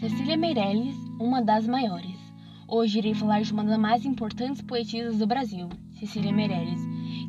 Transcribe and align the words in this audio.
Cecília 0.00 0.34
Meirelles, 0.34 0.96
uma 1.20 1.42
das 1.42 1.66
maiores. 1.66 2.16
Hoje 2.66 3.00
irei 3.00 3.12
falar 3.12 3.42
de 3.42 3.52
uma 3.52 3.62
das 3.62 3.78
mais 3.78 4.06
importantes 4.06 4.62
poetisas 4.62 5.18
do 5.18 5.26
Brasil, 5.26 5.68
Cecília 5.98 6.32
Meirelles, 6.32 6.80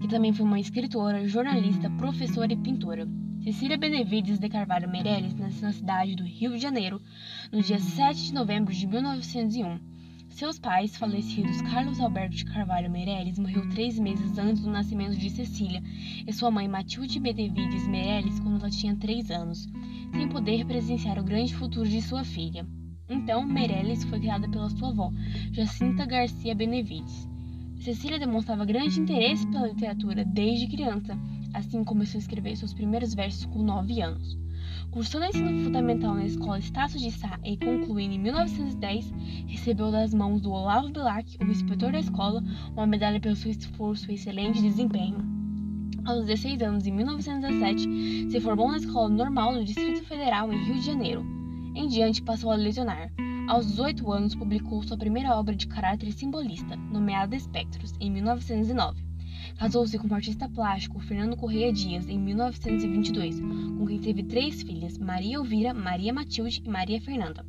que 0.00 0.06
também 0.06 0.32
foi 0.32 0.46
uma 0.46 0.60
escritora, 0.60 1.26
jornalista, 1.26 1.90
professora 1.90 2.52
e 2.52 2.56
pintora. 2.56 3.08
Cecília 3.42 3.76
Benevides 3.76 4.38
de 4.38 4.48
Carvalho 4.48 4.88
Meirelles 4.88 5.34
nasceu 5.34 5.62
na 5.62 5.72
cidade 5.72 6.14
do 6.14 6.22
Rio 6.22 6.52
de 6.52 6.58
Janeiro 6.58 7.02
no 7.50 7.60
dia 7.60 7.80
7 7.80 8.26
de 8.26 8.34
novembro 8.34 8.72
de 8.72 8.86
1901. 8.86 9.80
Seus 10.28 10.56
pais, 10.56 10.96
falecidos 10.96 11.60
Carlos 11.62 11.98
Alberto 11.98 12.36
de 12.36 12.44
Carvalho 12.44 12.88
Meirelles, 12.88 13.40
morreu 13.40 13.68
três 13.70 13.98
meses 13.98 14.38
antes 14.38 14.62
do 14.62 14.70
nascimento 14.70 15.16
de 15.16 15.28
Cecília, 15.28 15.82
e 16.24 16.32
sua 16.32 16.52
mãe 16.52 16.68
Matilde 16.68 17.18
Benevides 17.18 17.88
Meirelles 17.88 18.38
quando 18.38 18.60
ela 18.60 18.70
tinha 18.70 18.94
três 18.94 19.28
anos 19.28 19.68
sem 20.12 20.28
poder 20.28 20.64
presenciar 20.64 21.18
o 21.18 21.24
grande 21.24 21.54
futuro 21.54 21.88
de 21.88 22.00
sua 22.02 22.24
filha. 22.24 22.66
Então, 23.08 23.44
Meirelles 23.44 24.04
foi 24.04 24.20
criada 24.20 24.48
pela 24.48 24.70
sua 24.70 24.90
avó, 24.90 25.10
Jacinta 25.52 26.06
Garcia 26.06 26.54
Benevides. 26.54 27.28
Cecília 27.80 28.18
demonstrava 28.18 28.64
grande 28.64 29.00
interesse 29.00 29.46
pela 29.46 29.66
literatura 29.66 30.24
desde 30.24 30.68
criança, 30.68 31.18
assim 31.54 31.82
começou 31.82 32.18
a 32.18 32.20
escrever 32.20 32.56
seus 32.56 32.74
primeiros 32.74 33.14
versos 33.14 33.46
com 33.46 33.62
nove 33.62 34.00
anos. 34.02 34.38
Cursando 34.90 35.26
ensino 35.26 35.64
fundamental 35.64 36.14
na 36.14 36.26
escola 36.26 36.58
Estácio 36.58 36.98
de 36.98 37.10
Sá 37.10 37.38
e 37.44 37.56
concluindo 37.56 38.14
em 38.14 38.18
1910, 38.18 39.12
recebeu 39.46 39.90
das 39.90 40.12
mãos 40.12 40.40
do 40.40 40.50
Olavo 40.50 40.90
Bilac, 40.90 41.38
o 41.40 41.44
inspetor 41.44 41.92
da 41.92 42.00
escola, 42.00 42.42
uma 42.72 42.86
medalha 42.86 43.20
pelo 43.20 43.36
seu 43.36 43.50
esforço 43.50 44.10
e 44.10 44.14
excelente 44.14 44.60
desempenho. 44.60 45.29
Aos 46.10 46.26
16 46.26 46.60
anos, 46.62 46.86
em 46.88 46.90
1917, 46.90 48.32
se 48.32 48.40
formou 48.40 48.68
na 48.68 48.78
Escola 48.78 49.08
Normal 49.08 49.54
do 49.54 49.64
Distrito 49.64 50.02
Federal, 50.02 50.52
em 50.52 50.64
Rio 50.64 50.74
de 50.74 50.84
Janeiro. 50.84 51.24
Em 51.72 51.86
diante, 51.86 52.20
passou 52.20 52.50
a 52.50 52.56
lecionar. 52.56 53.12
Aos 53.46 53.68
18 53.68 54.10
anos, 54.10 54.34
publicou 54.34 54.82
sua 54.82 54.98
primeira 54.98 55.36
obra 55.36 55.54
de 55.54 55.68
caráter 55.68 56.10
simbolista, 56.10 56.74
nomeada 56.74 57.36
Espectros, 57.36 57.94
em 58.00 58.10
1909. 58.10 59.00
Casou-se 59.56 59.96
com 60.00 60.08
o 60.08 60.14
artista 60.14 60.48
plástico 60.48 60.98
Fernando 60.98 61.36
Correia 61.36 61.72
Dias 61.72 62.08
em 62.08 62.18
1922, 62.18 63.38
com 63.38 63.86
quem 63.86 64.00
teve 64.00 64.24
três 64.24 64.62
filhas, 64.62 64.98
Maria 64.98 65.36
Elvira, 65.36 65.72
Maria 65.72 66.12
Matilde 66.12 66.60
e 66.64 66.68
Maria 66.68 67.00
Fernanda. 67.00 67.46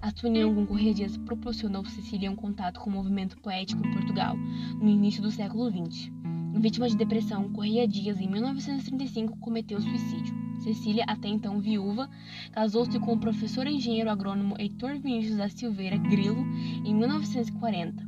A 0.00 0.10
sua 0.10 0.30
união 0.30 0.54
com 0.54 0.64
Correia 0.64 0.94
Dias 0.94 1.16
proporcionou 1.18 1.84
Cecília 1.84 2.30
um 2.30 2.36
contato 2.36 2.80
com 2.80 2.88
o 2.88 2.92
movimento 2.92 3.36
poético 3.38 3.86
em 3.86 3.92
Portugal, 3.92 4.34
no 4.80 4.88
início 4.88 5.20
do 5.20 5.30
século 5.30 5.68
XX. 5.70 6.10
Vítima 6.58 6.88
de 6.88 6.96
depressão, 6.96 7.52
Correia 7.52 7.86
Dias, 7.86 8.20
em 8.20 8.28
1935, 8.28 9.38
cometeu 9.38 9.80
suicídio. 9.80 10.34
Cecília, 10.60 11.04
até 11.06 11.28
então 11.28 11.60
viúva, 11.60 12.10
casou-se 12.50 12.98
com 12.98 13.12
o 13.12 13.18
professor 13.18 13.64
engenheiro 13.68 14.10
agrônomo 14.10 14.56
Heitor 14.58 14.98
Vinícius 14.98 15.36
da 15.36 15.48
Silveira 15.48 15.96
Grilo 15.96 16.44
em 16.84 16.92
1940. 16.92 18.04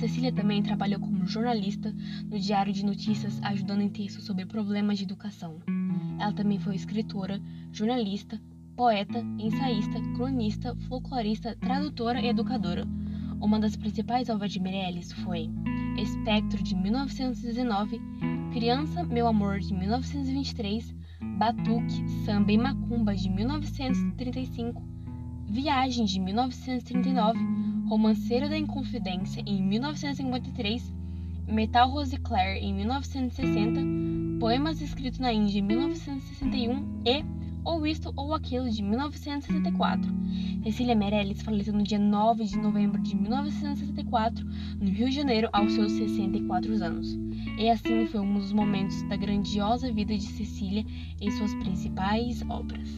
Cecília 0.00 0.32
também 0.32 0.60
trabalhou 0.60 0.98
como 0.98 1.24
jornalista 1.24 1.94
no 2.28 2.36
Diário 2.36 2.72
de 2.72 2.84
Notícias, 2.84 3.40
ajudando 3.44 3.82
em 3.82 3.88
textos 3.88 4.24
sobre 4.24 4.44
problemas 4.44 4.98
de 4.98 5.04
educação. 5.04 5.60
Ela 6.18 6.32
também 6.32 6.58
foi 6.58 6.74
escritora, 6.74 7.40
jornalista, 7.70 8.42
poeta, 8.74 9.24
ensaísta, 9.38 10.00
cronista, 10.16 10.74
folclorista, 10.88 11.56
tradutora 11.60 12.20
e 12.20 12.26
educadora. 12.26 12.84
Uma 13.40 13.60
das 13.60 13.76
principais 13.76 14.28
obras 14.28 14.50
de 14.50 14.58
Meirelles 14.58 15.12
foi 15.12 15.48
Espectro 15.96 16.62
de 16.62 16.74
1919, 16.74 18.00
Criança, 18.52 19.04
Meu 19.04 19.26
Amor 19.26 19.60
de 19.60 19.74
1923, 19.74 20.94
Batuque, 21.38 22.08
Samba 22.24 22.52
e 22.52 22.58
Macumba 22.58 23.14
de 23.14 23.28
1935, 23.28 24.82
Viagem 25.48 26.04
de 26.04 26.18
1939, 26.18 27.38
Romanceiro 27.88 28.48
da 28.48 28.56
Inconfidência 28.56 29.42
em 29.46 29.62
1953, 29.62 30.92
Metal 31.46 31.90
Rose 31.90 32.16
Claire 32.16 32.64
em 32.64 32.74
1960, 32.74 33.80
Poemas 34.40 34.80
escritos 34.80 35.18
na 35.18 35.32
Índia 35.32 35.58
em 35.58 35.62
1961 35.62 37.02
e 37.04 37.41
ou 37.64 37.86
Isto 37.86 38.12
ou 38.16 38.34
Aquilo 38.34 38.70
de 38.70 38.82
1964. 38.82 40.10
Cecília 40.62 40.94
Meirelles 40.94 41.42
faleceu 41.42 41.72
no 41.72 41.82
dia 41.82 41.98
9 41.98 42.44
de 42.44 42.56
novembro 42.56 43.00
de 43.00 43.16
1964, 43.16 44.46
no 44.80 44.90
Rio 44.90 45.08
de 45.08 45.16
Janeiro, 45.16 45.48
aos 45.52 45.72
seus 45.72 45.92
64 45.92 46.82
anos. 46.82 47.18
E 47.58 47.68
assim 47.68 48.06
foi 48.06 48.20
um 48.20 48.34
dos 48.38 48.52
momentos 48.52 49.02
da 49.08 49.16
grandiosa 49.16 49.92
vida 49.92 50.16
de 50.16 50.26
Cecília 50.26 50.84
em 51.20 51.30
suas 51.30 51.54
principais 51.56 52.42
obras. 52.48 52.88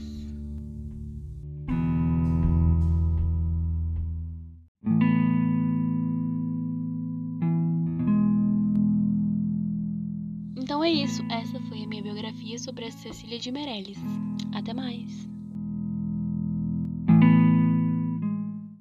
Então 10.65 10.83
é 10.83 10.91
isso, 10.91 11.23
essa 11.31 11.61
foi 11.69 11.83
a 11.83 11.87
minha 11.87 12.03
biografia 12.03 12.59
sobre 12.59 12.87
a 12.87 12.91
Cecília 12.91 13.39
de 13.39 13.53
Meirelles. 13.53 13.99
Até 14.51 14.73
mais! 14.73 15.34